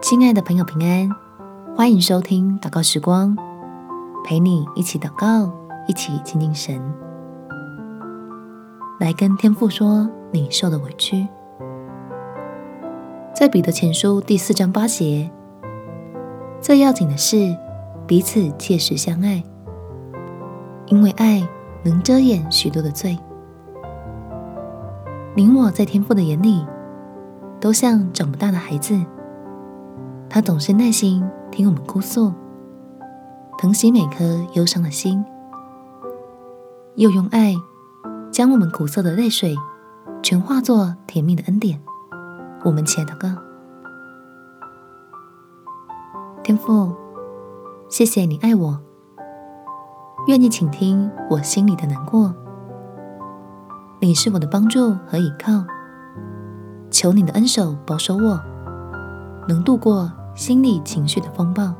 [0.00, 1.10] 亲爱的朋友，平安，
[1.76, 3.36] 欢迎收听祷告时光，
[4.24, 5.52] 陪你一起祷告，
[5.88, 6.80] 一起亲近神，
[9.00, 11.26] 来跟天父说你受的委屈。
[13.34, 15.28] 在彼得前书第四章八节，
[16.60, 17.56] 最要紧的是
[18.06, 19.42] 彼此切实相爱，
[20.86, 21.46] 因为爱
[21.82, 23.18] 能遮掩许多的罪。
[25.34, 26.64] 你我在天父的眼里，
[27.60, 28.96] 都像长不大的孩子，
[30.30, 32.32] 他总是耐心听我们哭诉，
[33.56, 35.24] 疼惜每颗忧伤的心，
[36.96, 37.54] 又用爱
[38.30, 39.56] 将我们苦涩的泪水
[40.22, 41.80] 全化作甜蜜的恩典。
[42.64, 43.28] 我们起来祷告，
[46.42, 46.94] 天父，
[47.88, 48.78] 谢谢你爱我，
[50.26, 52.34] 愿意倾听我心里的难过。
[54.00, 55.64] 你是我的帮助和依靠，
[56.90, 58.38] 求你的恩手保守我，
[59.48, 61.74] 能度过心理情绪的风暴。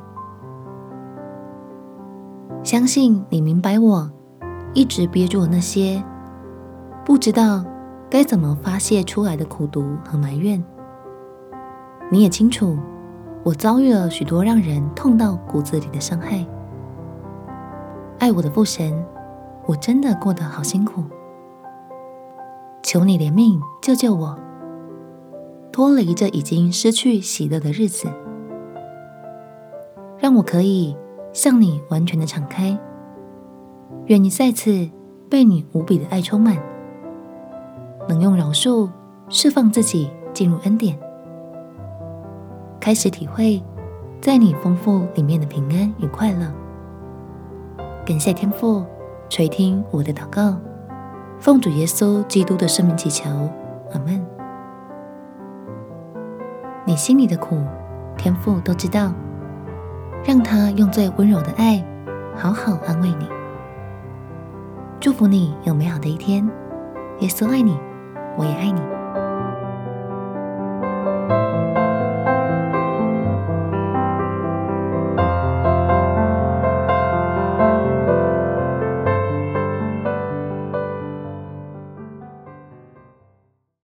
[2.61, 4.11] 相信你明白我
[4.73, 6.03] 一直憋住那些
[7.05, 7.63] 不知道
[8.09, 10.61] 该怎么发泄出来的苦毒和埋怨，
[12.11, 12.77] 你也清楚，
[13.43, 16.45] 我遭遇了许多让人痛到骨子里的伤害。
[18.19, 18.93] 爱我的父神，
[19.67, 21.01] 我真的过得好辛苦，
[22.83, 24.37] 求你怜悯救救我，
[25.71, 28.09] 脱离这已经失去喜乐的日子，
[30.19, 30.95] 让我可以
[31.31, 32.77] 向你完全的敞开，
[34.07, 34.89] 愿你再次
[35.29, 36.57] 被你无比的爱充满。
[38.07, 38.89] 能用饶恕
[39.29, 40.97] 释放自己，进入恩典，
[42.79, 43.63] 开始体会
[44.19, 46.51] 在你丰富里面的平安与快乐。
[48.05, 48.83] 感谢天父
[49.29, 50.57] 垂听我的祷告，
[51.39, 53.29] 奉主耶稣基督的圣名祈求，
[53.93, 54.19] 阿门。
[56.85, 57.57] 你心里的苦，
[58.17, 59.13] 天父都知道，
[60.23, 61.83] 让他用最温柔的爱，
[62.35, 63.27] 好好安慰你。
[64.99, 66.47] 祝福你有美好的一天，
[67.19, 67.77] 耶稣爱你。
[68.37, 68.98] 我也爱你。